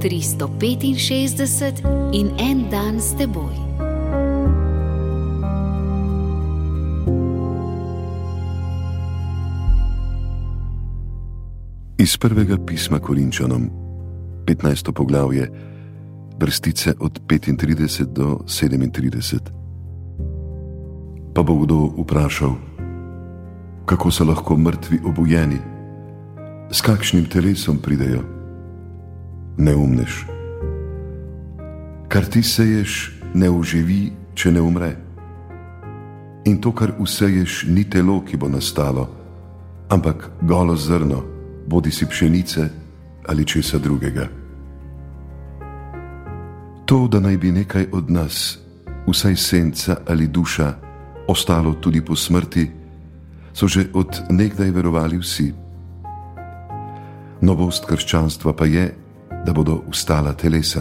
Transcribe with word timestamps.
365 0.00 1.84
in 2.12 2.30
en 2.38 2.70
dan 2.70 3.00
s 3.00 3.12
teboj. 3.16 3.52
Iz 11.98 12.16
prvega 12.16 12.56
pisma 12.66 12.98
Korinčanom, 12.98 13.70
15. 14.46 14.92
poglavje, 14.92 15.50
vrstice 16.40 16.94
od 17.00 17.20
35 17.28 18.04
do 18.04 18.40
37. 18.46 19.38
Pa 21.34 21.42
bo 21.42 21.54
kdo 21.54 21.92
vprašal, 22.00 22.54
kako 23.84 24.10
so 24.10 24.24
lahko 24.24 24.56
mrtvi 24.56 25.00
obujeni, 25.04 25.58
s 26.72 26.80
kakšnim 26.80 27.28
telesom 27.28 27.78
pridejo? 27.78 28.39
Neumneš. 29.60 30.24
Kar 32.08 32.24
ti 32.24 32.42
seješ, 32.42 33.12
ne 33.34 33.50
uživi, 33.52 34.08
če 34.34 34.52
ne 34.56 34.60
umre. 34.64 34.90
In 36.48 36.56
to, 36.64 36.72
kar 36.72 36.96
useješ, 36.98 37.66
ni 37.68 37.84
telo, 37.84 38.22
ki 38.24 38.40
bo 38.40 38.48
nastalo, 38.48 39.04
ampak 39.92 40.30
golo 40.40 40.72
zrno, 40.76 41.20
bodi 41.68 41.92
si 41.92 42.08
pšenice 42.08 42.68
ali 43.28 43.44
česa 43.44 43.78
drugega. 43.78 44.26
To, 46.88 47.04
da 47.06 47.20
naj 47.20 47.36
bi 47.36 47.52
nekaj 47.52 47.92
od 47.92 48.10
nas, 48.10 48.58
vsaj 49.06 49.36
senca 49.36 50.00
ali 50.08 50.26
duša, 50.26 50.72
ostalo 51.28 51.76
tudi 51.76 52.00
po 52.00 52.16
smrti, 52.16 52.64
so 53.52 53.68
že 53.68 53.92
od 53.92 54.32
nekdaj 54.32 54.70
verovali 54.72 55.20
vsi. 55.20 55.52
Novost 57.44 57.84
krščanstva 57.84 58.56
pa 58.56 58.64
je, 58.66 58.88
da 59.46 59.52
bodo 59.52 59.82
ustala 59.88 60.32
telesa. 60.32 60.80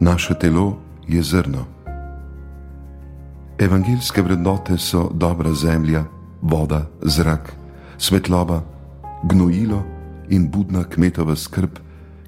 Naše 0.00 0.34
telo 0.34 0.76
je 1.08 1.22
zrno. 1.22 1.64
Evangeljske 3.58 4.22
vrednote 4.22 4.78
so 4.78 5.10
dobra 5.14 5.52
zemlja, 5.54 6.04
voda, 6.42 6.86
zrak, 7.02 7.52
svetloba, 7.98 8.62
gnojilo 9.24 9.82
in 10.28 10.50
budna 10.50 10.84
kmetova 10.84 11.36
skrb, 11.36 11.70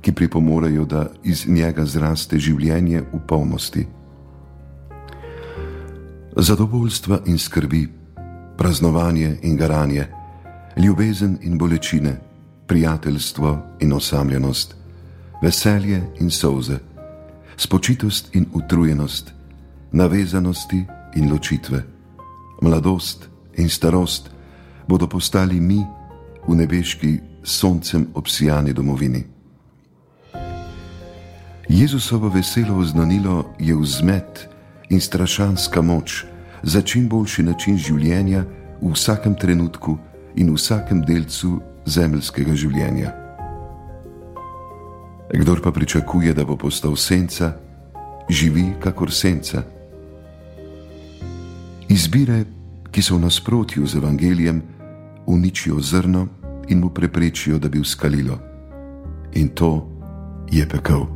ki 0.01 0.13
pripomorejo, 0.13 0.85
da 0.85 1.07
iz 1.25 1.49
njega 1.49 1.85
zraste 1.85 2.39
življenje 2.39 3.03
v 3.13 3.21
polnosti. 3.27 3.87
Zadovoljstva 6.37 7.19
in 7.27 7.39
skrbi, 7.39 7.89
praznovanje 8.57 9.39
in 9.43 9.57
garanje, 9.57 10.07
ljubezen 10.77 11.39
in 11.43 11.59
bolečine, 11.59 12.17
prijateljstvo 12.67 13.59
in 13.81 13.93
osamljenost, 13.93 14.77
veselje 15.43 16.03
in 16.21 16.31
solze, 16.31 16.79
spočitost 17.57 18.35
in 18.35 18.47
utrujenost, 18.53 19.33
navezanosti 19.93 20.85
in 21.15 21.33
ločitve, 21.33 21.85
mladost 22.63 23.29
in 23.57 23.69
starost 23.69 24.31
bodo 24.89 25.07
postali 25.07 25.61
mi 25.61 25.85
v 26.49 26.55
nebeški 26.55 27.21
soncem 27.43 28.07
obsijani 28.15 28.73
domovini. 28.73 29.25
Jezusovo 31.69 32.29
veselo 32.29 32.79
oznanilo 32.79 33.45
je 33.59 33.75
vzmet 33.75 34.49
in 34.89 35.01
strašanska 35.01 35.83
moč 35.83 36.25
za 36.63 36.83
čim 36.83 37.09
boljši 37.09 37.43
način 37.43 37.79
življenja 37.79 38.45
v 38.81 38.93
vsakem 38.93 39.35
trenutku 39.35 39.99
in 40.37 40.51
v 40.51 40.55
vsakem 40.55 41.03
delcu 41.03 41.61
zemeljskega 41.87 42.55
življenja. 42.55 43.13
Kdor 45.35 45.61
pa 45.63 45.73
pričakuje, 45.73 46.35
da 46.35 46.45
bo 46.45 46.57
postal 46.57 46.97
senca, 46.97 47.53
živi 48.31 48.75
kakor 48.83 49.13
senca. 49.13 49.63
Izbire, 51.89 52.45
ki 52.91 53.03
so 53.03 53.19
v 53.19 53.27
nasprotju 53.27 53.87
z 53.87 53.99
evangelijem, 53.99 54.63
uničijo 55.27 55.81
zrno 55.81 56.27
in 56.69 56.81
mu 56.81 56.91
preprečijo, 56.91 57.59
da 57.59 57.69
bi 57.69 57.83
uskalilo. 57.83 58.39
In 59.35 59.49
to 59.49 59.89
je 60.51 60.67
pekel. 60.69 61.16